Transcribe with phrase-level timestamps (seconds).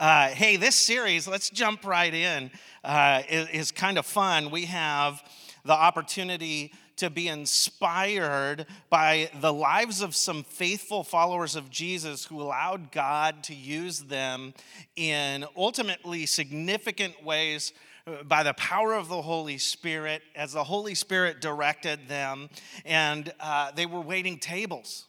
[0.00, 2.50] Uh, hey, this series, let's jump right in,
[2.82, 4.50] uh, is, is kind of fun.
[4.50, 5.22] We have
[5.62, 12.40] the opportunity to be inspired by the lives of some faithful followers of Jesus who
[12.40, 14.54] allowed God to use them
[14.96, 17.74] in ultimately significant ways
[18.06, 22.48] uh, by the power of the Holy Spirit as the Holy Spirit directed them,
[22.86, 25.08] and uh, they were waiting tables.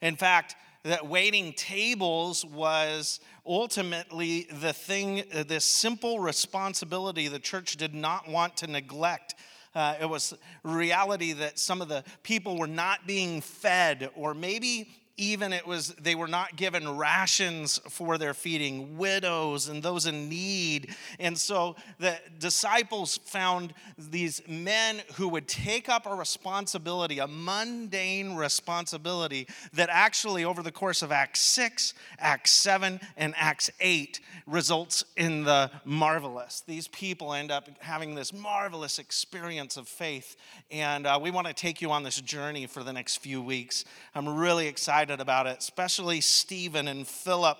[0.00, 7.76] In fact, that waiting tables was ultimately the thing, uh, this simple responsibility the church
[7.76, 9.34] did not want to neglect.
[9.74, 14.90] Uh, it was reality that some of the people were not being fed, or maybe
[15.16, 20.28] even it was they were not given rations for their feeding widows and those in
[20.28, 20.94] need.
[21.18, 28.36] And so the disciples found these men who would take up a responsibility a mundane
[28.36, 35.04] responsibility that actually over the course of acts 6 acts 7 and acts 8 results
[35.16, 36.62] in the marvelous.
[36.66, 40.36] These people end up having this marvelous experience of faith.
[40.70, 43.84] And uh, we want to take you on this journey for the next few weeks.
[44.14, 47.58] I'm really excited excited about it, especially Stephen and Philip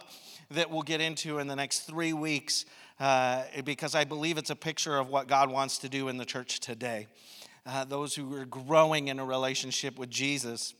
[0.52, 2.66] that we'll get into in the next three weeks,
[3.00, 6.24] uh, because I believe it's a picture of what God wants to do in the
[6.24, 7.08] church today.
[7.66, 10.72] Uh, those who are growing in a relationship with Jesus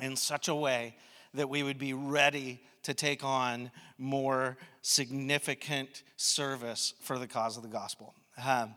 [0.00, 0.96] in such a way
[1.34, 7.62] that we would be ready to take on more significant service for the cause of
[7.62, 8.12] the gospel.
[8.44, 8.74] Um,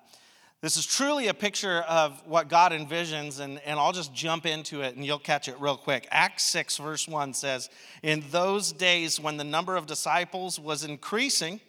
[0.62, 4.82] this is truly a picture of what God envisions, and, and I'll just jump into
[4.82, 6.08] it and you'll catch it real quick.
[6.10, 7.70] Acts 6, verse 1 says,
[8.02, 11.60] In those days when the number of disciples was increasing,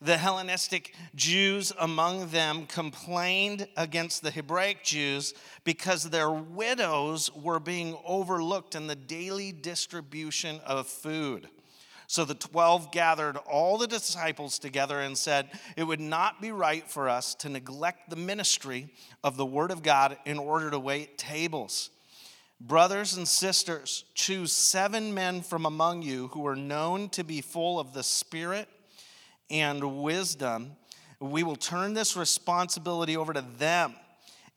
[0.00, 7.96] the Hellenistic Jews among them complained against the Hebraic Jews because their widows were being
[8.04, 11.48] overlooked in the daily distribution of food.
[12.06, 16.88] So the 12 gathered all the disciples together and said, It would not be right
[16.88, 18.88] for us to neglect the ministry
[19.24, 21.90] of the Word of God in order to wait tables.
[22.60, 27.78] Brothers and sisters, choose seven men from among you who are known to be full
[27.78, 28.68] of the Spirit
[29.50, 30.72] and wisdom.
[31.20, 33.94] We will turn this responsibility over to them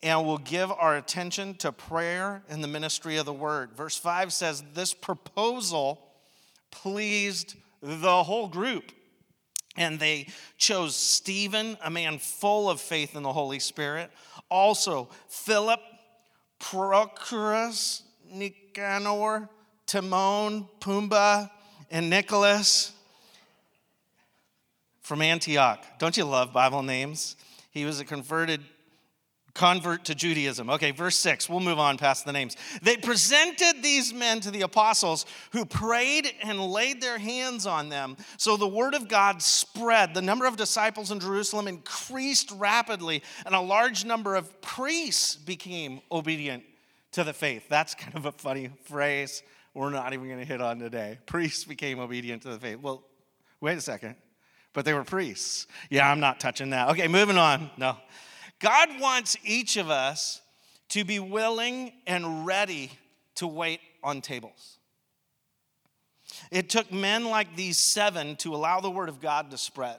[0.01, 3.73] and we'll give our attention to prayer and the ministry of the word.
[3.75, 6.08] Verse 5 says, This proposal
[6.71, 8.91] pleased the whole group.
[9.77, 14.11] And they chose Stephen, a man full of faith in the Holy Spirit,
[14.49, 15.79] also Philip,
[16.59, 19.49] Prochorus, Nicanor,
[19.85, 21.49] Timon, Pumbaa,
[21.89, 22.91] and Nicholas
[25.01, 25.83] from Antioch.
[25.97, 27.35] Don't you love Bible names?
[27.71, 28.61] He was a converted
[29.59, 30.69] convert to Judaism.
[30.69, 32.55] Okay, verse 6, we'll move on past the names.
[32.81, 38.15] They presented these men to the apostles who prayed and laid their hands on them.
[38.37, 40.13] So the word of God spread.
[40.13, 45.99] The number of disciples in Jerusalem increased rapidly, and a large number of priests became
[46.09, 46.63] obedient
[47.11, 47.67] to the faith.
[47.67, 49.43] That's kind of a funny phrase
[49.73, 51.19] we're not even going to hit on today.
[51.25, 52.79] Priests became obedient to the faith.
[52.79, 53.03] Well,
[53.59, 54.15] wait a second.
[54.71, 55.67] But they were priests.
[55.89, 56.91] Yeah, I'm not touching that.
[56.91, 57.69] Okay, moving on.
[57.77, 57.97] No.
[58.59, 60.41] God wants each of us
[60.89, 62.91] to be willing and ready
[63.35, 64.77] to wait on tables.
[66.51, 69.97] It took men like these seven to allow the word of God to spread.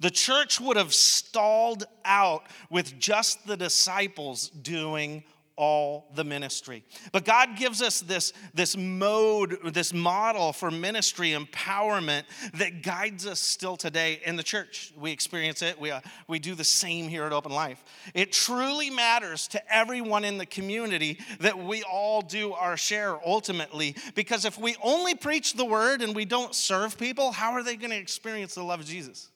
[0.00, 5.24] The church would have stalled out with just the disciples doing
[5.58, 6.84] all the ministry.
[7.10, 12.22] But God gives us this, this mode, this model for ministry empowerment
[12.54, 14.94] that guides us still today in the church.
[14.96, 17.84] We experience it, we, uh, we do the same here at Open Life.
[18.14, 23.96] It truly matters to everyone in the community that we all do our share ultimately,
[24.14, 27.74] because if we only preach the word and we don't serve people, how are they
[27.74, 29.28] going to experience the love of Jesus?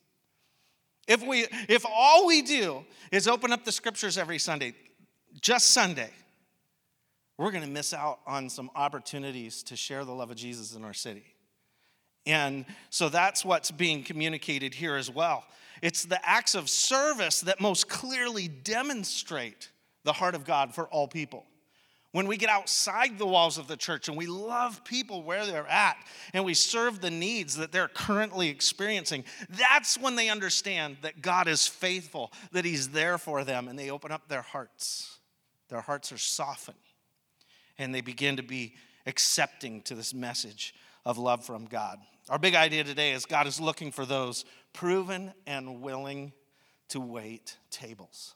[1.08, 4.74] If, we, if all we do is open up the scriptures every Sunday,
[5.40, 6.10] just Sunday,
[7.38, 10.84] we're going to miss out on some opportunities to share the love of Jesus in
[10.84, 11.24] our city.
[12.26, 15.44] And so that's what's being communicated here as well.
[15.80, 19.70] It's the acts of service that most clearly demonstrate
[20.04, 21.44] the heart of God for all people.
[22.12, 25.66] When we get outside the walls of the church and we love people where they're
[25.66, 25.96] at
[26.34, 31.48] and we serve the needs that they're currently experiencing, that's when they understand that God
[31.48, 35.18] is faithful, that He's there for them, and they open up their hearts.
[35.72, 36.76] Their hearts are softened
[37.78, 38.74] and they begin to be
[39.06, 40.74] accepting to this message
[41.06, 41.98] of love from God.
[42.28, 46.34] Our big idea today is God is looking for those proven and willing
[46.90, 48.34] to wait tables.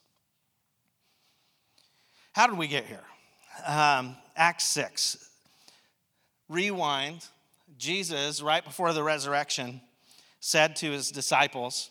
[2.32, 3.04] How did we get here?
[3.66, 5.28] Um, Acts 6.
[6.48, 7.22] Rewind.
[7.76, 9.82] Jesus, right before the resurrection,
[10.40, 11.90] said to his disciples,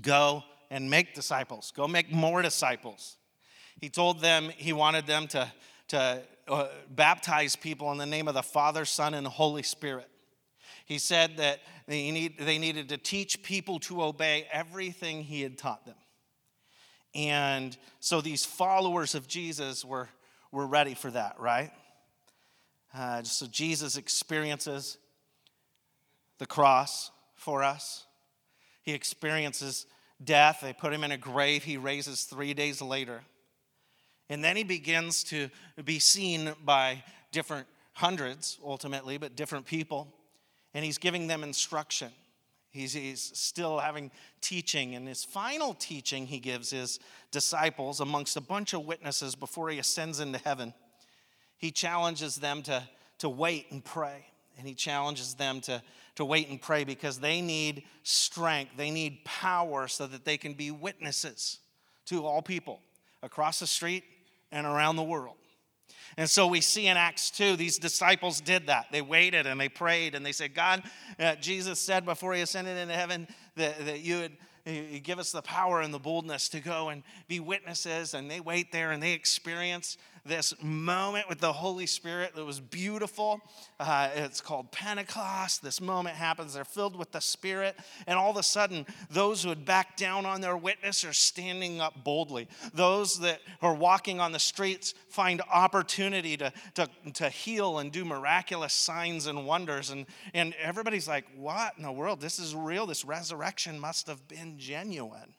[0.00, 3.18] Go and make disciples, go make more disciples.
[3.80, 5.52] He told them he wanted them to,
[5.88, 10.08] to uh, baptize people in the name of the Father, Son, and Holy Spirit.
[10.84, 15.58] He said that they, need, they needed to teach people to obey everything he had
[15.58, 15.94] taught them.
[17.14, 20.08] And so these followers of Jesus were,
[20.50, 21.70] were ready for that, right?
[22.94, 24.98] Uh, so Jesus experiences
[26.38, 28.06] the cross for us.
[28.82, 29.86] He experiences
[30.22, 30.60] death.
[30.62, 31.64] They put him in a grave.
[31.64, 33.22] He raises three days later.
[34.28, 35.48] And then he begins to
[35.84, 37.02] be seen by
[37.32, 40.12] different hundreds, ultimately, but different people.
[40.74, 42.10] And he's giving them instruction.
[42.70, 44.10] He's, he's still having
[44.40, 44.94] teaching.
[44.94, 49.78] And his final teaching he gives his disciples, amongst a bunch of witnesses before he
[49.78, 50.74] ascends into heaven,
[51.56, 52.82] he challenges them to,
[53.18, 54.26] to wait and pray.
[54.58, 55.82] And he challenges them to,
[56.16, 60.52] to wait and pray because they need strength, they need power so that they can
[60.52, 61.58] be witnesses
[62.06, 62.80] to all people
[63.22, 64.04] across the street
[64.52, 65.36] and around the world.
[66.16, 68.86] And so we see in Acts 2, these disciples did that.
[68.90, 70.82] They waited and they prayed and they said, God,
[71.18, 74.36] uh, Jesus said before he ascended into heaven that, that you would
[74.68, 78.14] you give us the power and the boldness to go and be witnesses.
[78.14, 79.96] And they wait there and they experience
[80.28, 83.40] this moment with the Holy Spirit that was beautiful.
[83.80, 85.62] Uh, it's called Pentecost.
[85.62, 86.54] This moment happens.
[86.54, 87.76] They're filled with the Spirit.
[88.06, 91.80] And all of a sudden, those who had backed down on their witness are standing
[91.80, 92.48] up boldly.
[92.74, 98.04] Those that are walking on the streets find opportunity to, to, to heal and do
[98.04, 99.90] miraculous signs and wonders.
[99.90, 102.20] And, and everybody's like, what in the world?
[102.20, 102.86] This is real.
[102.86, 105.34] This resurrection must have been genuine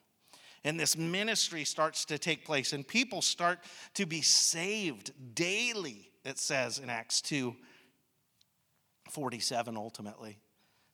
[0.64, 3.60] and this ministry starts to take place, and people start
[3.94, 7.54] to be saved daily, it says in Acts 2
[9.10, 10.38] 47 ultimately.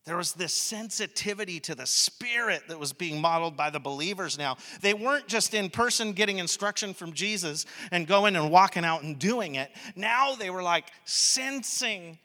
[0.07, 4.57] There was this sensitivity to the spirit that was being modeled by the believers now.
[4.81, 9.19] They weren't just in person getting instruction from Jesus and going and walking out and
[9.19, 9.69] doing it.
[9.97, 12.19] Now they were like sensing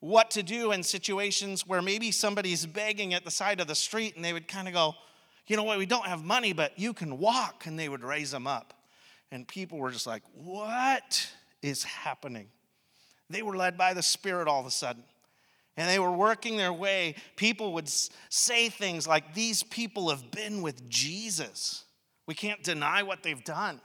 [0.00, 4.16] what to do in situations where maybe somebody's begging at the side of the street
[4.16, 4.94] and they would kind of go,
[5.46, 7.66] you know what, we don't have money, but you can walk.
[7.66, 8.74] And they would raise them up.
[9.30, 11.30] And people were just like, what
[11.62, 12.48] is happening?
[13.28, 15.02] They were led by the Spirit all of a sudden.
[15.76, 17.16] And they were working their way.
[17.36, 17.88] People would
[18.30, 21.84] say things like, These people have been with Jesus.
[22.26, 23.80] We can't deny what they've done.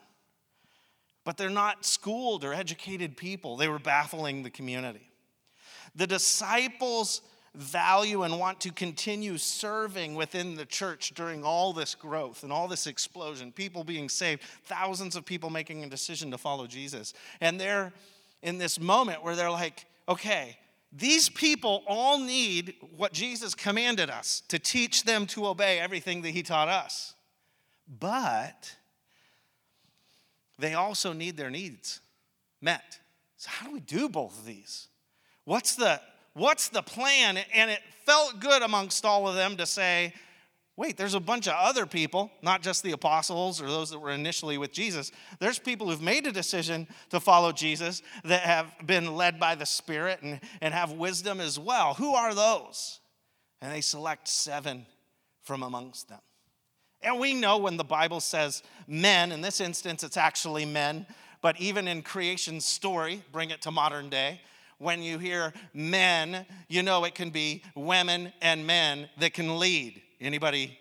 [1.26, 3.58] But they're not schooled or educated people.
[3.58, 5.12] They were baffling the community.
[5.94, 7.22] The disciples
[7.56, 12.68] value and want to continue serving within the church during all this growth and all
[12.68, 17.14] this explosion, people being saved, thousands of people making a decision to follow Jesus.
[17.42, 17.92] And they're
[18.42, 20.58] in this moment where they're like, okay,
[20.94, 26.30] these people all need what Jesus commanded us to teach them to obey everything that
[26.30, 27.16] he taught us.
[28.00, 28.76] But
[30.58, 32.00] they also need their needs
[32.62, 33.00] met.
[33.38, 34.88] So, how do we do both of these?
[35.46, 36.00] What's the
[36.34, 37.38] what's the plan?
[37.54, 40.14] And it felt good amongst all of them to say,
[40.78, 44.12] wait, there's a bunch of other people, not just the apostles or those that were
[44.12, 45.12] initially with Jesus.
[45.40, 49.66] There's people who've made a decision to follow Jesus that have been led by the
[49.66, 51.94] Spirit and, and have wisdom as well.
[51.96, 53.00] Who are those?
[53.62, 54.88] And they select seven
[55.44, 56.22] from amongst them.
[57.04, 61.06] And we know when the Bible says men, in this instance, it's actually men,
[61.42, 64.42] but even in creation's story, bring it to modern day,
[64.82, 70.02] when you hear men, you know it can be women and men that can lead.
[70.20, 70.80] Anybody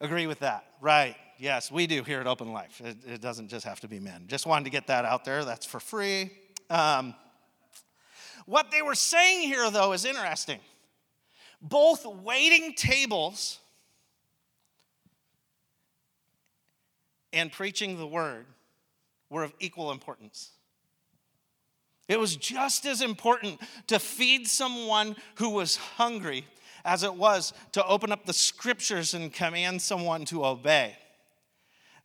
[0.00, 0.64] agree with that?
[0.80, 1.14] Right.
[1.38, 2.80] Yes, we do here at Open Life.
[2.84, 4.24] It, it doesn't just have to be men.
[4.26, 5.44] Just wanted to get that out there.
[5.44, 6.32] That's for free.
[6.68, 7.14] Um,
[8.44, 10.58] what they were saying here, though, is interesting.
[11.62, 13.60] Both waiting tables
[17.32, 18.46] and preaching the word
[19.30, 20.50] were of equal importance.
[22.08, 26.46] It was just as important to feed someone who was hungry
[26.84, 30.96] as it was to open up the scriptures and command someone to obey.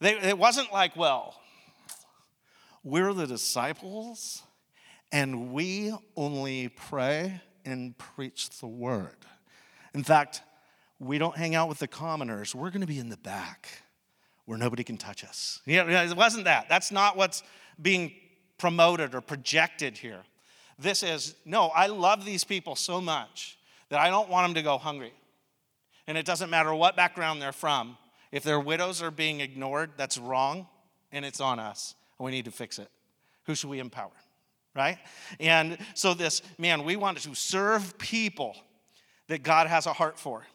[0.01, 1.39] They, it wasn't like, well,
[2.83, 4.43] we're the disciples
[5.13, 9.15] and we only pray and preach the word.
[9.93, 10.41] In fact,
[10.99, 12.53] we don't hang out with the commoners.
[12.53, 13.83] We're going to be in the back
[14.45, 15.61] where nobody can touch us.
[15.65, 16.67] It wasn't that.
[16.67, 17.43] That's not what's
[17.81, 18.13] being
[18.63, 20.21] promoted or projected here.
[20.79, 23.57] This is, no, I love these people so much
[23.89, 25.11] that I don't want them to go hungry.
[26.07, 27.97] And it doesn't matter what background they're from.
[28.31, 30.65] If their widows are being ignored, that's wrong
[31.11, 31.93] and it's on us.
[32.17, 32.87] And we need to fix it.
[33.47, 34.15] Who should we empower?
[34.73, 34.97] Right?
[35.41, 38.55] And so, this, man, we want to serve people
[39.27, 40.45] that God has a heart for.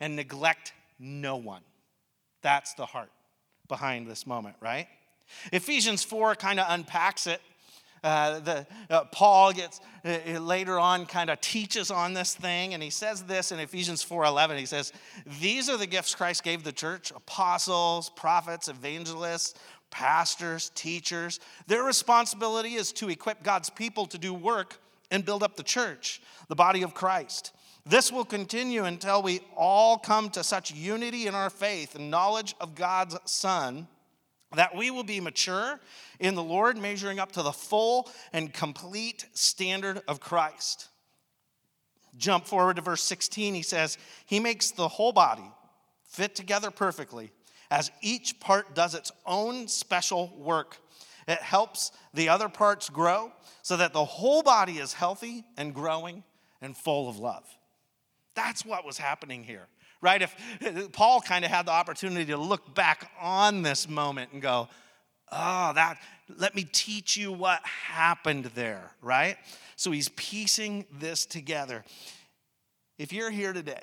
[0.00, 1.62] and neglect no one.
[2.42, 3.10] That's the heart
[3.68, 4.88] behind this moment, right?
[5.52, 7.40] Ephesians 4 kind of unpacks it.
[8.02, 12.74] Uh, the, uh, Paul gets uh, uh later on kind of teaches on this thing,
[12.74, 14.56] and he says this in Ephesians 4:11.
[14.56, 14.92] He says,
[15.40, 19.54] "These are the gifts Christ gave the church: apostles, prophets, evangelists,
[19.90, 21.40] pastors, teachers.
[21.66, 24.80] Their responsibility is to equip God's people to do work
[25.10, 27.52] and build up the church, the body of Christ."
[27.84, 32.54] This will continue until we all come to such unity in our faith and knowledge
[32.60, 33.88] of God's Son
[34.54, 35.78] that we will be mature
[36.18, 40.88] in the Lord, measuring up to the full and complete standard of Christ.
[42.16, 43.54] Jump forward to verse 16.
[43.54, 45.50] He says, He makes the whole body
[46.04, 47.30] fit together perfectly
[47.70, 50.78] as each part does its own special work.
[51.26, 56.24] It helps the other parts grow so that the whole body is healthy and growing
[56.62, 57.44] and full of love.
[58.34, 59.66] That's what was happening here,
[60.00, 60.22] right?
[60.22, 64.68] If Paul kind of had the opportunity to look back on this moment and go,
[65.32, 65.98] oh, that,
[66.36, 69.36] let me teach you what happened there, right?
[69.76, 71.84] So he's piecing this together.
[72.98, 73.82] If you're here today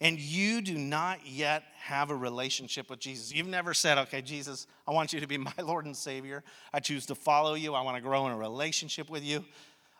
[0.00, 4.66] and you do not yet have a relationship with Jesus, you've never said, okay, Jesus,
[4.86, 6.42] I want you to be my Lord and Savior.
[6.72, 7.74] I choose to follow you.
[7.74, 9.44] I want to grow in a relationship with you.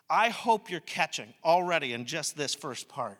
[0.09, 3.17] I hope you're catching already in just this first part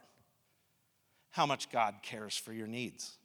[1.34, 3.18] how much God cares for your needs.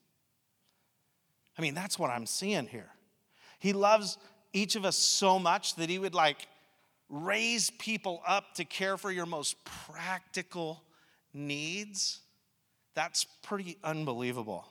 [1.58, 2.88] I mean, that's what I'm seeing here.
[3.58, 4.16] He loves
[4.54, 6.48] each of us so much that He would like
[7.10, 10.82] raise people up to care for your most practical
[11.34, 12.20] needs.
[12.94, 14.66] That's pretty unbelievable.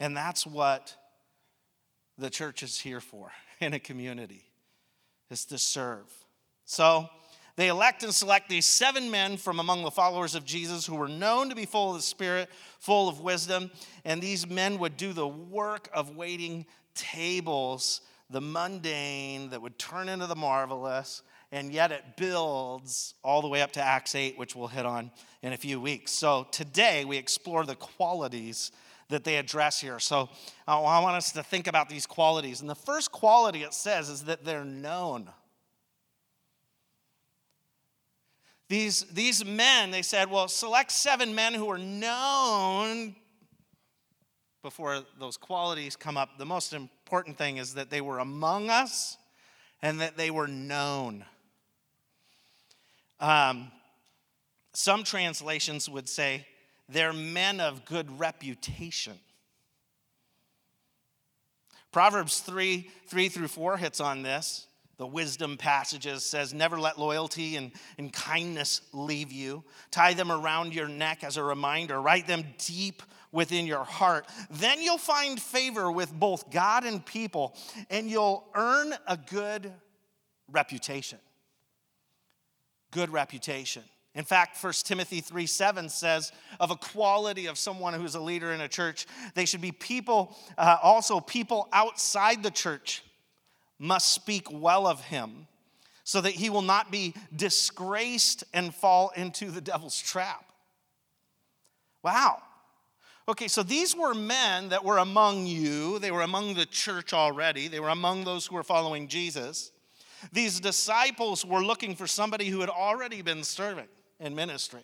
[0.00, 0.96] And that's what
[2.16, 3.30] the church is here for
[3.60, 4.46] in a community,
[5.30, 6.10] is to serve.
[6.64, 7.10] So,
[7.56, 11.08] they elect and select these seven men from among the followers of Jesus who were
[11.08, 12.48] known to be full of the Spirit,
[12.80, 13.70] full of wisdom.
[14.04, 20.08] And these men would do the work of waiting tables, the mundane that would turn
[20.08, 21.22] into the marvelous.
[21.52, 25.12] And yet it builds all the way up to Acts 8, which we'll hit on
[25.40, 26.10] in a few weeks.
[26.10, 28.72] So today we explore the qualities
[29.10, 30.00] that they address here.
[30.00, 30.28] So
[30.66, 32.60] uh, I want us to think about these qualities.
[32.60, 35.28] And the first quality it says is that they're known.
[38.74, 43.14] These, these men, they said, well, select seven men who are known
[44.64, 46.38] before those qualities come up.
[46.38, 49.16] The most important thing is that they were among us
[49.80, 51.24] and that they were known.
[53.20, 53.70] Um,
[54.72, 56.44] some translations would say
[56.88, 59.20] they're men of good reputation.
[61.92, 67.56] Proverbs 3 3 through 4 hits on this the wisdom passages says never let loyalty
[67.56, 69.64] and, and kindness leave you.
[69.90, 72.00] Tie them around your neck as a reminder.
[72.00, 74.26] Write them deep within your heart.
[74.50, 77.56] Then you'll find favor with both god and people
[77.90, 79.72] and you'll earn a good
[80.50, 81.18] reputation.
[82.92, 83.82] Good reputation.
[84.14, 88.52] In fact 1 timothy 3 7 says of a quality of someone who's a leader
[88.52, 93.02] in a church they should be people uh, also people outside the church
[93.78, 95.46] must speak well of him
[96.04, 100.44] so that he will not be disgraced and fall into the devil's trap.
[102.02, 102.42] Wow.
[103.26, 105.98] Okay, so these were men that were among you.
[105.98, 107.68] They were among the church already.
[107.68, 109.72] They were among those who were following Jesus.
[110.30, 113.88] These disciples were looking for somebody who had already been serving
[114.20, 114.82] in ministry.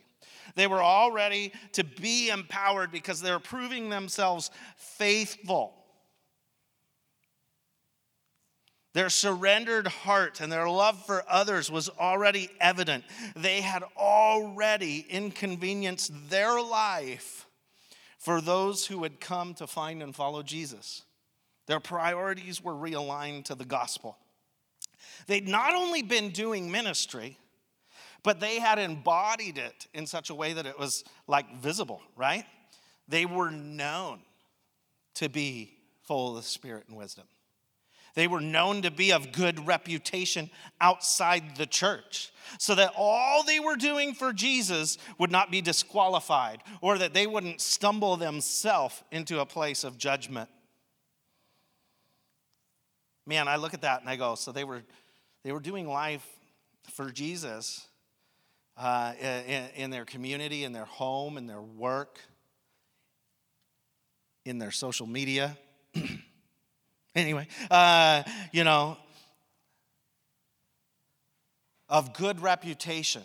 [0.55, 5.75] They were all ready to be empowered because they were proving themselves faithful.
[8.93, 13.05] Their surrendered heart and their love for others was already evident.
[13.37, 17.47] They had already inconvenienced their life
[18.19, 21.03] for those who had come to find and follow Jesus.
[21.67, 24.19] Their priorities were realigned to the gospel.
[25.27, 27.39] They'd not only been doing ministry,
[28.25, 32.45] but they had embodied it in such a way that it was like visible, right?
[33.09, 34.21] They were known
[35.15, 37.27] to be full of the Spirit and wisdom.
[38.15, 40.51] They were known to be of good reputation
[40.81, 46.63] outside the church, so that all they were doing for Jesus would not be disqualified
[46.81, 50.49] or that they wouldn't stumble themselves into a place of judgment.
[53.27, 54.83] Man, I look at that and I go, so they were,
[55.45, 56.27] they were doing life
[56.93, 57.87] for Jesus
[58.77, 62.19] uh, in, in their community, in their home, in their work,
[64.45, 65.57] in their social media.
[67.15, 68.97] Anyway, uh, you know,
[71.89, 73.23] of good reputation.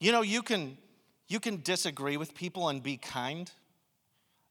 [0.00, 0.76] You know, you can
[1.30, 3.52] You can disagree with people and be kind,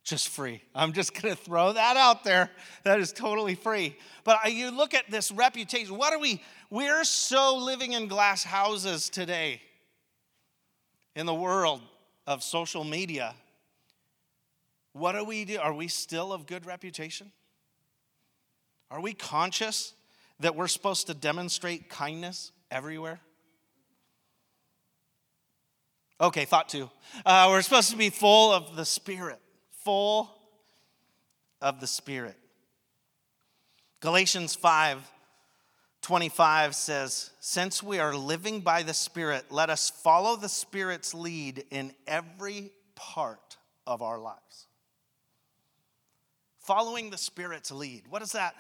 [0.03, 0.61] just free.
[0.75, 2.51] I'm just going to throw that out there.
[2.83, 3.97] That is totally free.
[4.23, 5.97] But you look at this reputation.
[5.97, 6.39] What are we?
[6.69, 9.59] We're so living in glass houses today
[11.15, 11.81] in the world
[12.27, 13.33] of social media.
[14.97, 15.59] What do we do?
[15.59, 17.31] Are we still of good reputation?
[18.89, 19.93] Are we conscious
[20.39, 23.19] that we're supposed to demonstrate kindness everywhere?
[26.19, 26.89] Okay, thought two.
[27.25, 29.39] Uh, we're supposed to be full of the Spirit,
[29.83, 30.29] full
[31.61, 32.35] of the Spirit.
[33.99, 35.11] Galatians 5
[36.01, 41.65] 25 says, Since we are living by the Spirit, let us follow the Spirit's lead
[41.69, 44.67] in every part of our lives.
[46.67, 48.03] Following the Spirit's lead.
[48.09, 48.53] What is that?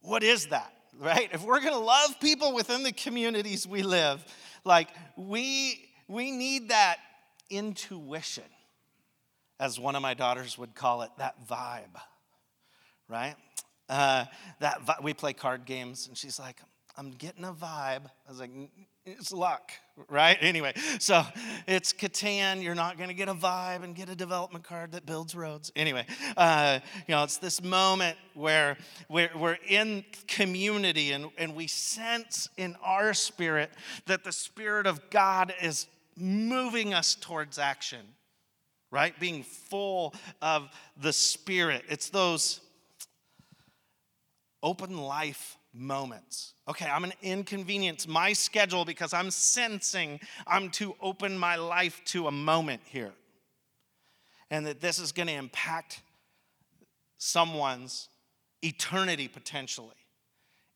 [0.00, 0.72] What is that?
[0.98, 1.28] Right?
[1.32, 4.24] If we're going to love people within the communities we live,
[4.64, 6.96] like we we need that
[7.50, 8.44] intuition,
[9.60, 12.00] as one of my daughters would call it, that vibe,
[13.08, 13.36] right?
[13.88, 14.24] Uh,
[14.58, 16.60] that vi- we play card games, and she's like,
[16.96, 18.50] "I'm getting a vibe." I was like,
[19.04, 19.72] "It's luck,
[20.08, 21.22] right?" Anyway, so
[21.68, 22.62] it's Catan.
[22.62, 25.70] You're not going to get a vibe and get a development card that builds roads.
[25.76, 26.04] Anyway,
[26.36, 28.76] uh, you know, it's this moment where
[29.08, 33.70] we're, we're in community and, and we sense in our spirit
[34.06, 38.00] that the Spirit of God is moving us towards action,
[38.90, 39.18] right?
[39.20, 40.68] Being full of
[41.00, 41.84] the Spirit.
[41.88, 42.60] It's those
[44.62, 46.54] open life moments.
[46.68, 52.26] Okay, I'm to inconvenience my schedule because I'm sensing I'm to open my life to
[52.26, 53.12] a moment here.
[54.50, 56.02] And that this is going to impact
[57.18, 58.08] someone's
[58.62, 59.94] eternity potentially.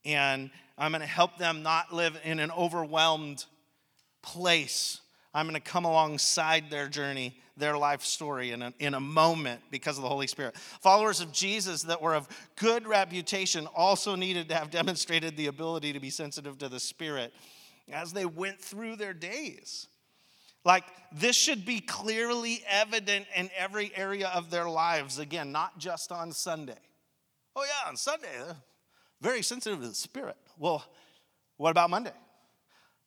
[0.04, 3.44] And I'm going to help them not live in an overwhelmed
[4.22, 5.00] place
[5.34, 9.60] I'm going to come alongside their journey, their life story in a, in a moment
[9.70, 10.56] because of the Holy Spirit.
[10.56, 15.92] Followers of Jesus that were of good reputation also needed to have demonstrated the ability
[15.92, 17.34] to be sensitive to the Spirit
[17.92, 19.88] as they went through their days.
[20.64, 25.18] Like, this should be clearly evident in every area of their lives.
[25.18, 26.78] Again, not just on Sunday.
[27.56, 28.28] Oh, yeah, on Sunday,
[29.20, 30.36] very sensitive to the Spirit.
[30.58, 30.84] Well,
[31.56, 32.12] what about Monday?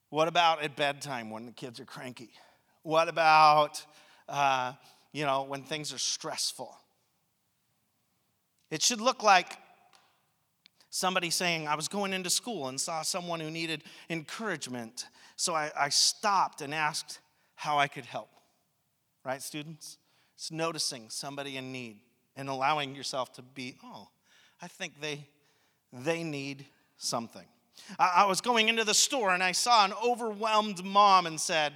[0.09, 2.29] What about at bedtime when the kids are cranky?
[2.83, 3.83] What about,
[4.29, 4.73] uh,
[5.11, 6.73] you know, when things are stressful?
[8.71, 9.57] It should look like
[10.89, 15.07] somebody saying, I was going into school and saw someone who needed encouragement.
[15.35, 17.19] So I, I stopped and asked
[17.55, 18.29] how I could help.
[19.25, 19.97] Right, students?
[20.35, 21.99] It's noticing somebody in need
[22.35, 24.07] and allowing yourself to be, oh,
[24.61, 25.27] I think they,
[25.91, 26.65] they need
[26.97, 27.45] something.
[27.99, 31.73] I was going into the store and I saw an overwhelmed mom and said,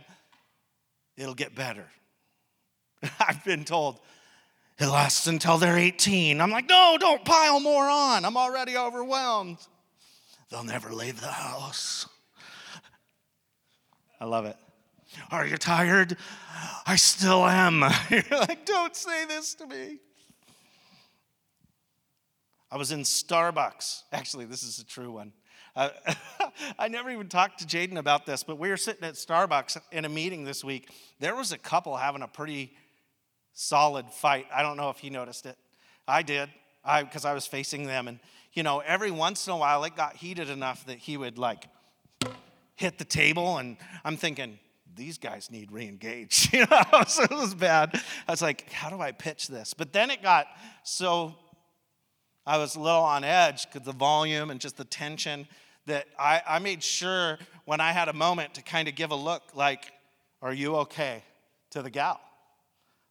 [1.17, 1.87] It'll get better.
[3.19, 3.99] I've been told
[4.79, 6.41] it lasts until they're 18.
[6.41, 8.25] I'm like, No, don't pile more on.
[8.25, 9.57] I'm already overwhelmed.
[10.49, 12.07] They'll never leave the house.
[14.19, 14.57] I love it.
[15.29, 16.17] Are you tired?
[16.85, 17.83] I still am.
[18.09, 19.99] You're like, Don't say this to me.
[22.71, 24.03] I was in Starbucks.
[24.13, 25.33] Actually, this is a true one.
[25.75, 25.89] Uh,
[26.79, 30.05] I never even talked to Jaden about this, but we were sitting at Starbucks in
[30.05, 30.89] a meeting this week.
[31.19, 32.73] There was a couple having a pretty
[33.53, 34.47] solid fight.
[34.53, 35.57] I don't know if he noticed it.
[36.07, 36.49] I did,
[36.83, 38.07] because I, was facing them.
[38.07, 38.19] And,
[38.53, 41.67] you know, every once in a while it got heated enough that he would like
[42.75, 43.57] hit the table.
[43.57, 44.59] And I'm thinking,
[44.95, 46.53] these guys need re-engaged.
[46.53, 47.99] you know, so it was bad.
[48.27, 49.73] I was like, how do I pitch this?
[49.73, 50.47] But then it got
[50.83, 51.35] so
[52.45, 55.47] I was a little on edge because the volume and just the tension
[55.85, 59.15] that I, I made sure when I had a moment to kind of give a
[59.15, 59.91] look like,
[60.41, 61.23] are you okay
[61.71, 62.19] to the gal?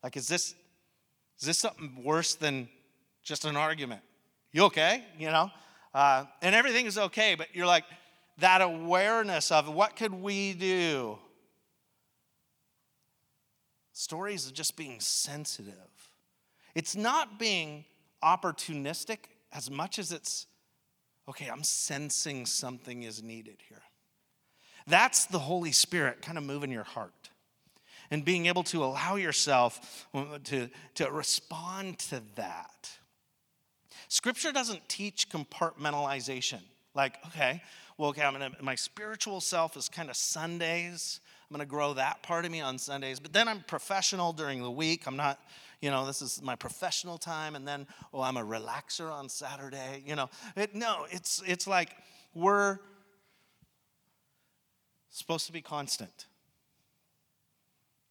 [0.03, 0.55] Like, is this,
[1.39, 2.69] is this something worse than
[3.23, 4.03] just an argument?
[4.53, 5.05] You okay?
[5.19, 5.51] You know?
[5.93, 7.85] Uh, and everything is okay, but you're like,
[8.39, 11.19] that awareness of what could we do?
[13.93, 15.75] Stories of just being sensitive.
[16.75, 17.85] It's not being
[18.25, 19.19] opportunistic
[19.53, 20.47] as much as it's,
[21.29, 23.83] okay, I'm sensing something is needed here.
[24.87, 27.31] That's the Holy Spirit kind of moving your heart
[28.11, 30.07] and being able to allow yourself
[30.45, 32.91] to, to respond to that.
[34.09, 36.61] Scripture doesn't teach compartmentalization.
[36.95, 37.63] Like, okay,
[37.97, 41.21] well, okay, I'm gonna, my spiritual self is kind of Sundays.
[41.49, 44.71] I'm gonna grow that part of me on Sundays, but then I'm professional during the
[44.71, 45.07] week.
[45.07, 45.39] I'm not
[45.81, 50.03] you know, this is my professional time, and then, oh, I'm a relaxer on Saturday.
[50.07, 51.97] You know, it, no, it's, it's like
[52.35, 52.79] we're
[55.09, 56.27] supposed to be constant.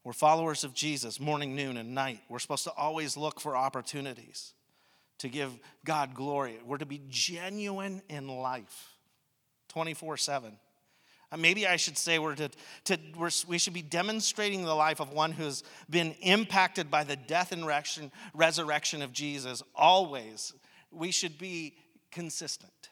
[0.03, 2.21] We're followers of Jesus morning, noon, and night.
[2.29, 4.53] We're supposed to always look for opportunities
[5.19, 5.51] to give
[5.85, 6.57] God glory.
[6.65, 8.93] We're to be genuine in life
[9.67, 10.53] 24 7.
[11.31, 12.49] Uh, maybe I should say we're to,
[12.85, 17.15] to we're, we should be demonstrating the life of one who's been impacted by the
[17.15, 17.65] death and
[18.33, 20.53] resurrection, of Jesus always.
[20.91, 21.75] We should be
[22.11, 22.89] consistent.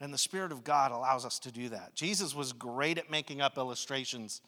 [0.00, 1.94] And the Spirit of God allows us to do that.
[1.94, 4.40] Jesus was great at making up illustrations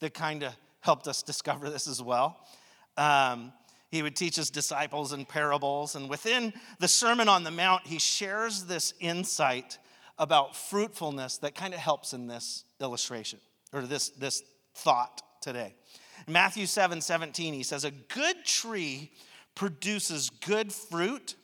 [0.00, 2.38] that kind of helped us discover this as well.
[2.96, 3.52] Um,
[3.90, 7.98] he would teach his disciples in parables, and within the Sermon on the Mount, he
[7.98, 9.78] shares this insight
[10.20, 13.40] about fruitfulness that kind of helps in this illustration
[13.72, 15.74] or this, this thought today.
[16.26, 19.10] In Matthew 7 17, he says, A good tree
[19.54, 21.34] produces good fruit,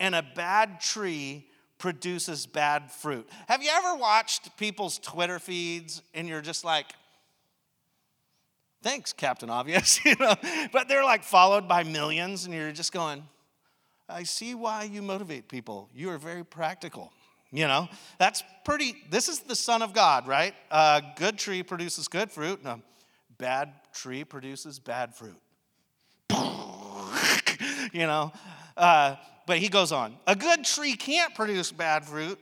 [0.00, 1.46] and a bad tree
[1.78, 3.28] produces bad fruit.
[3.46, 6.86] Have you ever watched people's Twitter feeds and you're just like,
[8.82, 10.34] thanks, Captain Obvious, you know?
[10.72, 13.22] But they're like followed by millions, and you're just going,
[14.08, 15.88] I see why you motivate people.
[15.94, 17.12] You are very practical.
[17.50, 20.54] You know, that's pretty, this is the Son of God, right?
[20.70, 22.80] A good tree produces good fruit, and a
[23.38, 25.40] bad tree produces bad fruit.
[27.92, 28.32] you know,
[28.76, 30.16] uh, but he goes on.
[30.26, 32.38] A good tree can't produce bad fruit,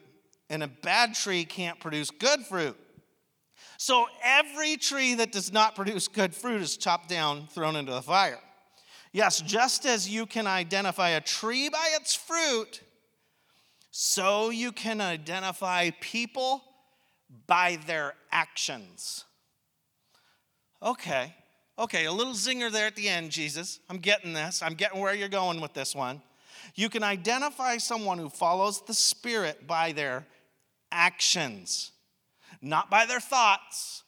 [0.51, 2.77] and a bad tree can't produce good fruit.
[3.79, 8.03] So every tree that does not produce good fruit is chopped down, thrown into the
[8.03, 8.41] fire.
[9.13, 12.81] Yes, just as you can identify a tree by its fruit,
[13.99, 16.63] so you can identify people
[17.47, 19.25] by their actions.
[20.83, 21.35] Okay,
[21.79, 23.81] okay, a little zinger there at the end, Jesus.
[23.89, 24.61] I'm getting this.
[24.63, 26.21] I'm getting where you're going with this one.
[26.75, 30.27] You can identify someone who follows the Spirit by their
[30.93, 31.93] actions,
[32.61, 34.03] not by their thoughts,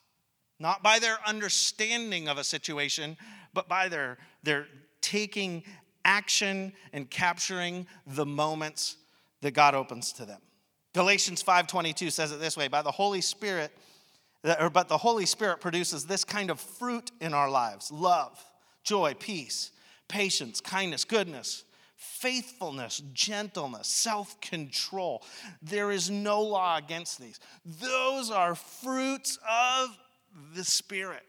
[0.61, 3.17] not by their understanding of a situation,
[3.55, 4.67] but by their, their
[5.01, 5.63] taking
[6.05, 8.99] action and capturing the moments
[9.41, 10.41] that God opens to them.
[10.95, 13.73] Galatians 5:22 says it this way, by the Holy Spirit
[14.61, 18.43] or but the Holy Spirit produces this kind of fruit in our lives: love,
[18.85, 19.71] joy, peace,
[20.09, 21.65] patience, kindness, goodness,
[21.97, 25.25] faithfulness, gentleness, self-control.
[25.61, 27.41] There is no law against these.
[27.65, 29.99] Those are fruits of
[30.55, 31.25] the Spirit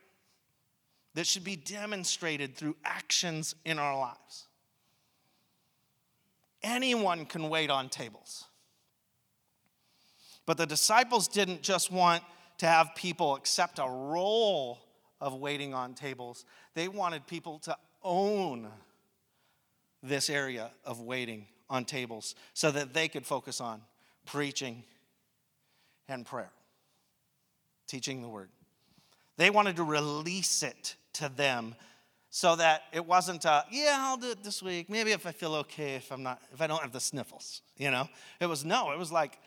[1.15, 4.48] that should be demonstrated through actions in our lives.
[6.61, 8.45] Anyone can wait on tables.
[10.45, 12.23] But the disciples didn't just want
[12.57, 14.79] to have people accept a role
[15.21, 16.45] of waiting on tables,
[16.75, 18.67] they wanted people to own
[20.01, 23.81] this area of waiting on tables so that they could focus on
[24.25, 24.83] preaching
[26.07, 26.51] and prayer,
[27.87, 28.49] teaching the word.
[29.37, 31.75] They wanted to release it to them
[32.29, 34.89] so that it wasn't a, yeah i'll do it this week.
[34.89, 37.91] Maybe if i feel okay if i'm not if i don't have the sniffles you
[37.91, 38.07] know?
[38.39, 39.39] It was no it was like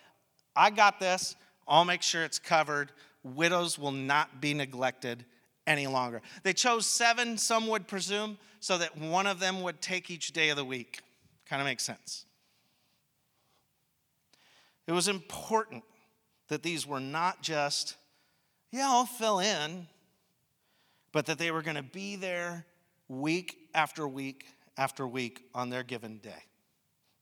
[0.57, 1.37] i got this.
[1.67, 2.91] I'll make sure it's covered.
[3.23, 5.25] Widows will not be neglected
[5.65, 6.21] any longer.
[6.43, 10.49] They chose seven some would presume so that one of them would take each day
[10.49, 11.01] of the week.
[11.47, 12.27] Kind of makes sense.
[14.89, 15.85] It was important
[16.49, 17.97] that these were not just
[18.71, 19.87] yeah i'll fill in
[21.13, 22.67] but that they were going to be there
[23.21, 24.47] week after week
[24.77, 26.45] after week on their given day.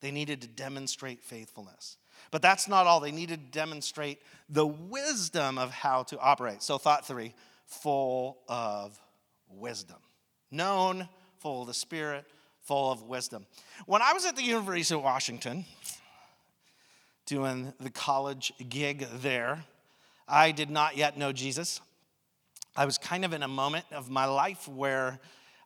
[0.00, 1.96] They needed to demonstrate faithfulness.
[2.31, 3.00] But that's not all.
[3.00, 6.62] They needed to demonstrate the wisdom of how to operate.
[6.62, 7.35] So, thought three
[7.66, 9.00] full of
[9.48, 9.98] wisdom.
[10.50, 12.24] Known, full of the Spirit,
[12.62, 13.46] full of wisdom.
[13.87, 15.64] When I was at the University of Washington,
[17.26, 19.64] doing the college gig there,
[20.29, 21.81] I did not yet know Jesus.
[22.76, 25.20] I was kind of in a moment of my life where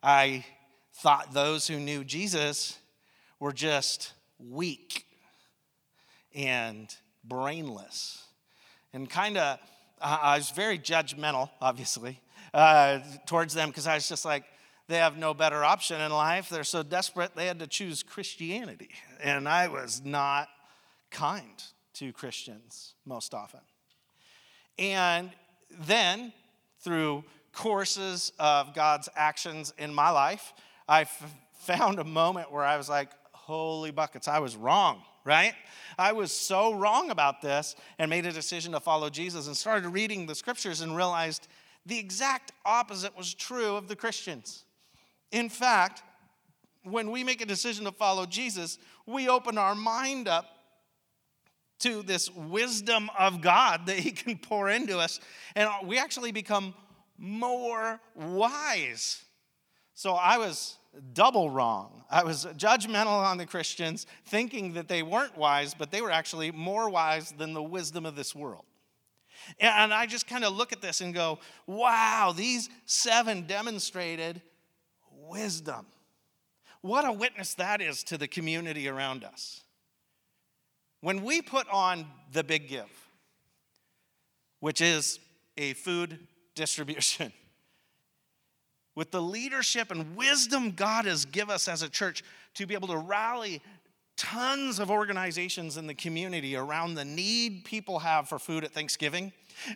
[0.07, 0.45] I
[0.93, 2.77] thought those who knew Jesus
[3.39, 5.03] were just weak
[6.35, 8.23] and brainless.
[8.93, 9.57] And kind of,
[9.99, 12.21] I was very judgmental, obviously,
[12.53, 14.43] uh, towards them because I was just like,
[14.87, 16.49] they have no better option in life.
[16.49, 18.91] They're so desperate, they had to choose Christianity.
[19.23, 20.49] And I was not
[21.09, 21.63] kind
[21.95, 23.61] to Christians most often.
[24.77, 25.31] And
[25.71, 26.31] then,
[26.81, 27.23] through
[27.55, 30.53] courses of God's actions in my life,
[30.87, 35.53] I f- found a moment where I was like, holy buckets, I was wrong, right?
[35.97, 39.87] I was so wrong about this and made a decision to follow Jesus and started
[39.89, 41.47] reading the scriptures and realized
[41.85, 44.65] the exact opposite was true of the Christians.
[45.31, 46.03] In fact,
[46.83, 50.45] when we make a decision to follow Jesus, we open our mind up
[51.79, 55.19] to this wisdom of God that He can pour into us,
[55.55, 56.73] and we actually become
[57.17, 59.23] more wise.
[59.93, 60.77] So I was
[61.13, 62.03] double wrong.
[62.09, 66.51] I was judgmental on the Christians, thinking that they weren't wise, but they were actually
[66.51, 68.65] more wise than the wisdom of this world.
[69.59, 74.41] And I just kind of look at this and go, wow, these seven demonstrated
[75.11, 75.85] wisdom.
[76.81, 79.61] What a witness that is to the community around us.
[81.01, 82.89] When we put on the big give,
[84.59, 85.19] which is
[85.57, 86.19] a food
[86.55, 87.31] distribution,
[88.95, 92.23] with the leadership and wisdom God has given us as a church
[92.55, 93.61] to be able to rally
[94.17, 99.33] tons of organizations in the community around the need people have for food at Thanksgiving.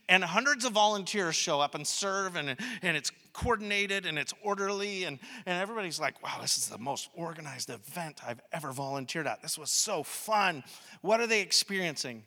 [0.08, 5.06] And hundreds of volunteers show up and serve, and, and it's coordinated and it's orderly.
[5.06, 9.42] And, and everybody's like, wow, this is the most organized event I've ever volunteered at.
[9.42, 10.64] This was so fun.
[11.02, 12.24] What are they experiencing?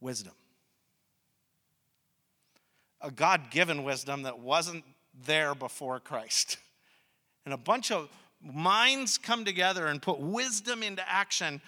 [0.00, 0.34] Wisdom.
[3.06, 4.82] A God given wisdom that wasn't
[5.24, 6.58] there before Christ.
[7.44, 8.08] And a bunch of
[8.42, 11.60] minds come together and put wisdom into action.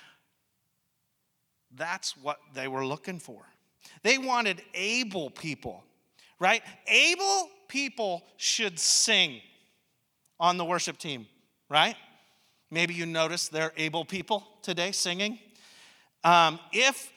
[1.72, 3.46] That's what they were looking for.
[4.03, 5.85] They wanted able people,
[6.40, 6.64] right?
[6.88, 9.40] Able people should sing
[10.40, 11.29] on the worship team,
[11.70, 11.94] right?
[12.72, 15.38] Maybe you notice they're able people today singing.
[16.24, 17.12] Um, if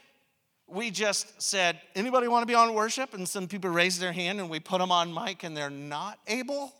[0.72, 3.14] we just said, anybody want to be on worship?
[3.14, 6.20] And some people raise their hand and we put them on mic and they're not
[6.28, 6.74] able.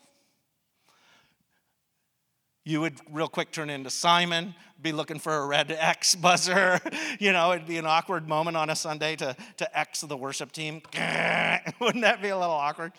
[2.64, 6.80] You would real quick turn into Simon, be looking for a red X buzzer.
[7.20, 10.52] You know, it'd be an awkward moment on a Sunday to, to X the worship
[10.52, 10.82] team.
[11.80, 12.94] Wouldn't that be a little awkward?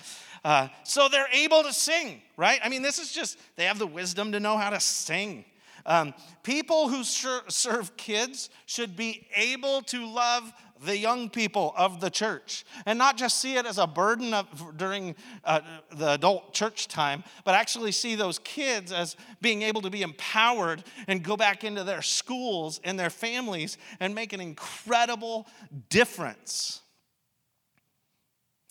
[0.45, 2.61] Uh, so they're able to sing, right?
[2.65, 5.45] I mean, this is just, they have the wisdom to know how to sing.
[5.87, 10.53] Um, people who serve kids should be able to love
[10.85, 14.77] the young people of the church and not just see it as a burden of,
[14.77, 15.15] during
[15.45, 15.61] uh,
[15.95, 20.83] the adult church time, but actually see those kids as being able to be empowered
[21.09, 25.47] and go back into their schools and their families and make an incredible
[25.89, 26.81] difference.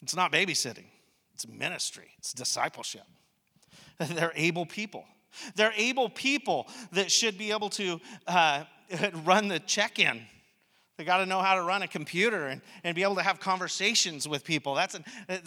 [0.03, 0.87] It's not babysitting,
[1.33, 3.05] it's ministry, it's discipleship.
[3.99, 5.05] They're able people.
[5.55, 8.65] They're able people that should be able to uh,
[9.23, 10.21] run the check in
[11.01, 13.39] they got to know how to run a computer and, and be able to have
[13.39, 14.75] conversations with people.
[14.75, 15.03] That's an,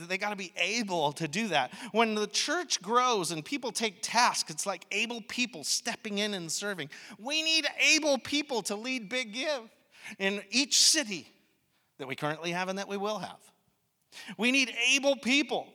[0.08, 1.72] they got to be able to do that.
[1.92, 6.50] When the church grows and people take tasks, it's like able people stepping in and
[6.50, 6.90] serving.
[7.20, 9.70] We need able people to lead Big Give
[10.18, 11.28] in each city
[11.98, 13.38] that we currently have and that we will have.
[14.36, 15.68] We need able people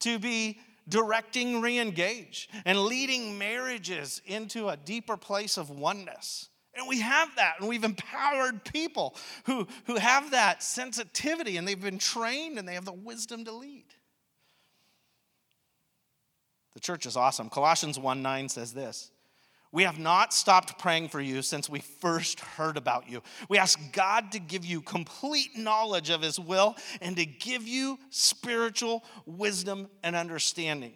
[0.00, 6.48] to be directing reengage and leading marriages into a deeper place of oneness.
[6.76, 11.80] And we have that, and we've empowered people who, who have that sensitivity, and they've
[11.80, 13.84] been trained, and they have the wisdom to lead.
[16.74, 17.48] The church is awesome.
[17.48, 19.12] Colossians 1 9 says this
[19.70, 23.22] We have not stopped praying for you since we first heard about you.
[23.48, 27.98] We ask God to give you complete knowledge of His will and to give you
[28.10, 30.94] spiritual wisdom and understanding.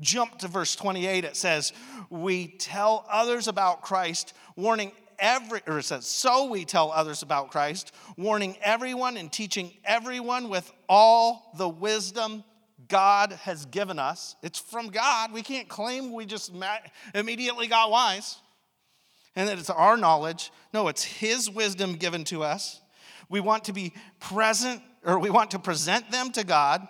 [0.00, 1.72] Jump to verse 28, it says,
[2.10, 7.50] We tell others about Christ, warning every, or it says, so we tell others about
[7.50, 12.44] Christ, warning everyone and teaching everyone with all the wisdom
[12.88, 14.36] God has given us.
[14.42, 15.32] It's from God.
[15.32, 16.52] We can't claim we just
[17.14, 18.36] immediately got wise
[19.36, 20.52] and that it's our knowledge.
[20.72, 22.80] No, it's His wisdom given to us.
[23.28, 26.86] We want to be present, or we want to present them to God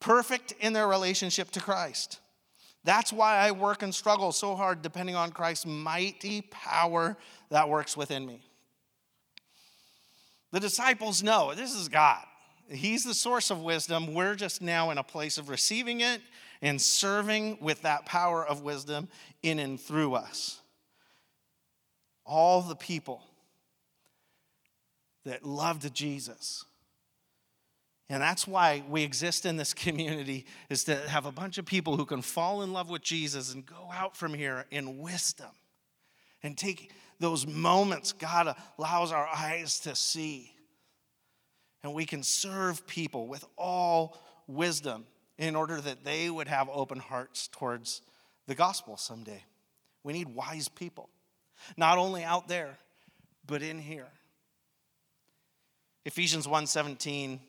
[0.00, 2.20] perfect in their relationship to Christ.
[2.88, 7.18] That's why I work and struggle so hard depending on Christ's mighty power
[7.50, 8.40] that works within me.
[10.52, 12.24] The disciples know this is God.
[12.70, 14.14] He's the source of wisdom.
[14.14, 16.22] We're just now in a place of receiving it
[16.62, 19.08] and serving with that power of wisdom
[19.42, 20.58] in and through us.
[22.24, 23.22] All the people
[25.26, 26.64] that loved Jesus
[28.10, 31.96] and that's why we exist in this community is to have a bunch of people
[31.96, 35.50] who can fall in love with Jesus and go out from here in wisdom
[36.42, 40.52] and take those moments God allows our eyes to see.
[41.82, 44.16] And we can serve people with all
[44.46, 48.02] wisdom in order that they would have open hearts towards
[48.46, 49.44] the gospel someday.
[50.02, 51.08] We need wise people,
[51.76, 52.78] not only out there,
[53.46, 54.08] but in here.
[56.04, 57.40] Ephesians 1:17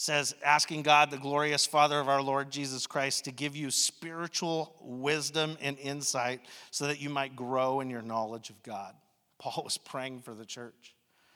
[0.00, 4.74] says, asking God, the glorious Father of our Lord Jesus Christ, to give you spiritual
[4.80, 8.94] wisdom and insight so that you might grow in your knowledge of God.
[9.38, 10.94] Paul was praying for the church.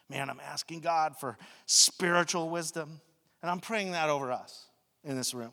[0.09, 3.03] Man, I'm asking God for spiritual wisdom,
[3.43, 4.65] and I'm praying that over us.
[5.05, 5.53] in this room.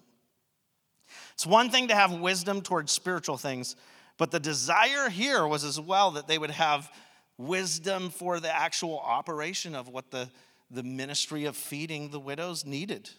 [1.33, 3.75] It's one thing to have wisdom towards spiritual things,
[4.17, 6.89] but the desire here was as well that they would have
[7.37, 10.29] wisdom for the actual operation of what the,
[10.71, 13.09] the ministry of feeding the widows needed.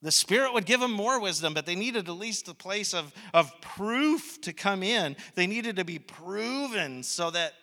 [0.00, 3.12] The Spirit would give them more wisdom, but they needed at least a place of,
[3.34, 5.16] of proof to come in.
[5.34, 7.54] They needed to be proven so that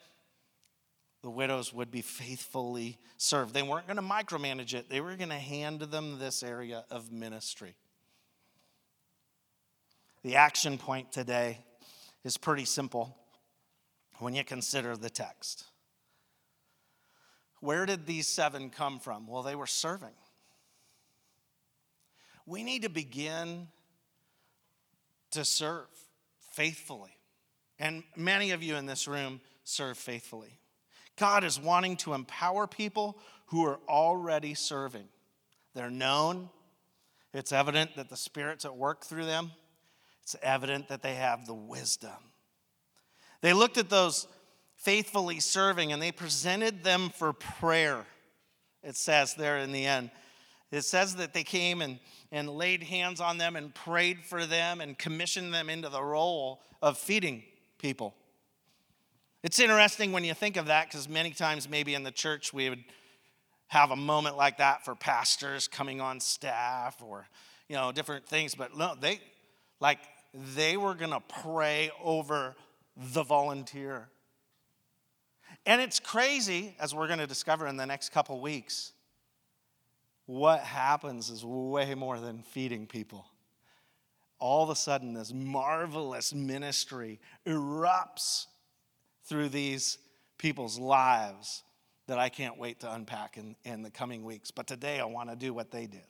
[1.22, 3.54] the widows would be faithfully served.
[3.54, 7.12] They weren't going to micromanage it, they were going to hand them this area of
[7.12, 7.76] ministry.
[10.24, 11.60] The action point today
[12.24, 13.16] is pretty simple
[14.18, 15.66] when you consider the text.
[17.60, 19.28] Where did these seven come from?
[19.28, 20.14] Well, they were serving.
[22.46, 23.68] We need to begin
[25.32, 25.88] to serve
[26.52, 27.18] faithfully.
[27.80, 30.60] And many of you in this room serve faithfully.
[31.18, 35.08] God is wanting to empower people who are already serving.
[35.74, 36.50] They're known,
[37.34, 39.52] it's evident that the Spirit's at work through them,
[40.24, 42.12] it's evident that they have the wisdom.
[43.42, 44.28] They looked at those
[44.78, 48.06] faithfully serving and they presented them for prayer.
[48.84, 50.12] It says there in the end.
[50.72, 52.00] It says that they came and,
[52.32, 56.62] and laid hands on them and prayed for them and commissioned them into the role
[56.82, 57.44] of feeding
[57.78, 58.14] people.
[59.44, 62.70] It's interesting when you think of that because many times, maybe in the church, we
[62.70, 62.84] would
[63.68, 67.28] have a moment like that for pastors coming on staff or
[67.68, 69.20] you know different things but no they
[69.80, 70.00] like
[70.56, 72.56] they were going to pray over
[73.14, 74.08] the volunteer
[75.66, 78.92] and it's crazy as we're going to discover in the next couple weeks
[80.26, 83.26] what happens is way more than feeding people.
[84.40, 88.48] All of a sudden, this marvelous ministry erupts
[89.24, 89.98] through these
[90.38, 91.64] people's lives
[92.08, 94.52] that I can't wait to unpack in, in the coming weeks.
[94.52, 96.06] But today, I want to do what they did.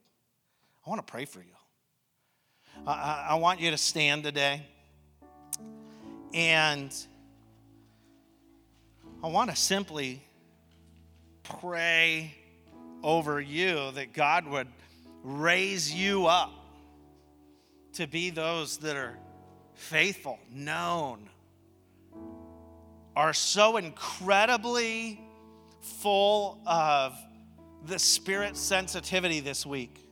[0.86, 1.56] I want to pray for you.
[2.86, 4.66] I, I want you to stand today,
[6.34, 6.94] and
[9.26, 10.22] I want to simply
[11.42, 12.36] pray
[13.02, 14.68] over you that God would
[15.24, 16.52] raise you up
[17.94, 19.18] to be those that are
[19.74, 21.28] faithful, known,
[23.16, 25.20] are so incredibly
[25.82, 27.18] full of
[27.88, 30.08] the spirit sensitivity this week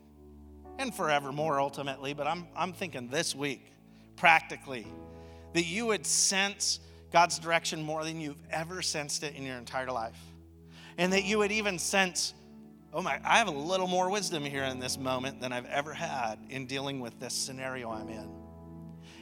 [0.80, 3.74] and forevermore ultimately, but I'm, I'm thinking this week,
[4.16, 4.88] practically,
[5.54, 6.80] that you would sense
[7.14, 10.20] God's direction more than you've ever sensed it in your entire life.
[10.98, 12.34] And that you would even sense
[12.94, 15.94] oh my, I have a little more wisdom here in this moment than I've ever
[15.94, 18.30] had in dealing with this scenario I'm in.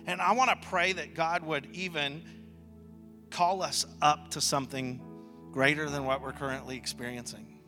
[0.06, 2.22] And I want to pray that God would even
[3.30, 5.00] call us up to something
[5.52, 7.60] greater than what we're currently experiencing.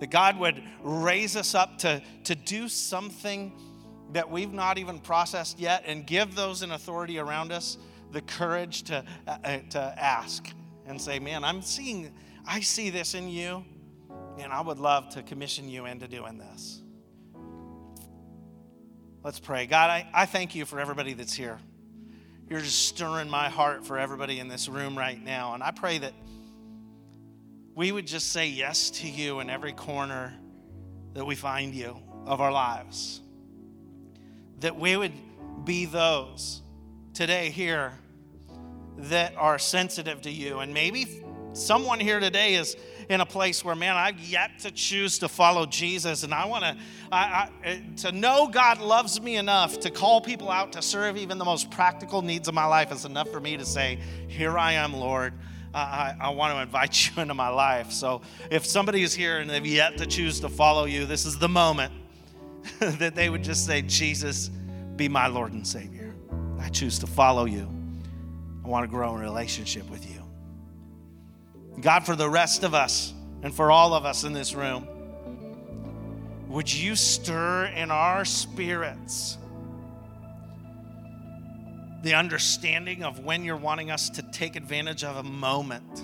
[0.00, 3.52] That God would raise us up to, to do something
[4.12, 7.78] that we've not even processed yet and give those in authority around us
[8.12, 10.48] the courage to, uh, uh to ask
[10.86, 12.12] and say, Man, I'm seeing,
[12.46, 13.64] I see this in you
[14.38, 16.82] and I would love to commission you into doing this.
[19.22, 19.66] Let's pray.
[19.66, 21.58] God, I, I thank you for everybody that's here.
[22.48, 25.54] You're just stirring my heart for everybody in this room right now.
[25.54, 26.14] And I pray that
[27.74, 30.34] we would just say yes to you in every corner
[31.12, 31.96] that we find you
[32.26, 33.20] of our lives.
[34.60, 35.12] That we would
[35.64, 36.62] be those
[37.14, 37.92] today here
[38.96, 40.58] that are sensitive to you.
[40.60, 42.76] And maybe someone here today is
[43.08, 46.62] in a place where, man, I've yet to choose to follow Jesus, and I want
[46.62, 46.76] to
[47.10, 51.16] I, I, eh, to know God loves me enough to call people out to serve
[51.16, 54.56] even the most practical needs of my life is enough for me to say, "Here
[54.56, 55.34] I am, Lord."
[55.72, 57.92] I, I, want to invite you into my life.
[57.92, 61.38] So if somebody is here and they've yet to choose to follow you, this is
[61.38, 61.92] the moment
[62.80, 64.48] that they would just say, Jesus,
[64.96, 65.99] be my Lord and Savior.
[66.60, 67.68] I choose to follow you.
[68.64, 70.22] I want to grow in relationship with you.
[71.80, 74.86] God, for the rest of us and for all of us in this room,
[76.48, 79.38] would you stir in our spirits
[82.02, 86.02] the understanding of when you're wanting us to take advantage of a moment?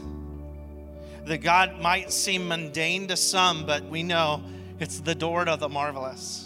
[1.26, 4.42] That God might seem mundane to some, but we know
[4.78, 6.45] it's the door to the marvelous.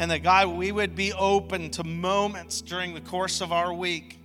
[0.00, 4.18] And that God, we would be open to moments during the course of our week,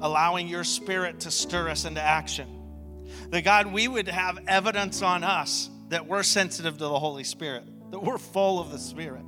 [0.00, 2.58] allowing your spirit to stir us into action
[3.30, 7.64] that God, we would have evidence on us that we're sensitive to the Holy Spirit,
[7.90, 9.24] that we're full of the Spirit.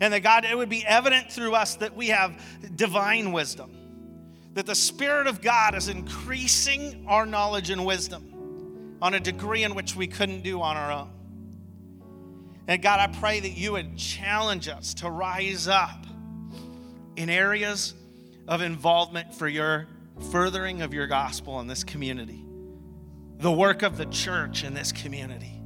[0.00, 2.40] And that God, it would be evident through us that we have
[2.74, 3.70] divine wisdom,
[4.54, 9.74] that the Spirit of God is increasing our knowledge and wisdom on a degree in
[9.74, 11.10] which we couldn't do on our own.
[12.68, 16.06] And God, I pray that you would challenge us to rise up
[17.14, 17.94] in areas
[18.48, 19.86] of involvement for your
[20.32, 22.44] furthering of your gospel in this community,
[23.38, 25.60] the work of the church in this community.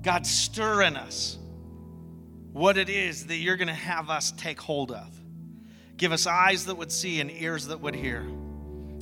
[0.00, 1.38] God, stir in us
[2.52, 5.14] what it is that you're going to have us take hold of.
[5.96, 8.26] Give us eyes that would see and ears that would hear.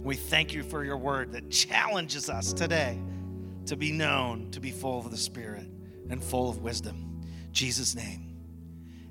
[0.02, 2.98] We thank you for your word that challenges us today
[3.66, 5.71] to be known, to be full of the Spirit
[6.12, 7.22] and full of wisdom.
[7.52, 8.28] Jesus' name.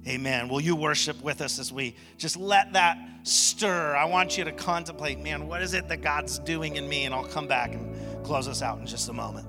[0.08, 0.47] Amen.
[0.49, 3.95] Will you worship with us as we just let that stir?
[3.95, 7.04] I want you to contemplate, man, what is it that God's doing in me?
[7.04, 9.47] And I'll come back and close us out in just a moment.